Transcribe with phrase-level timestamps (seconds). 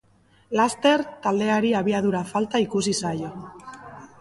[0.59, 3.31] Laster, taldeari abiadura falta ikusi zaio.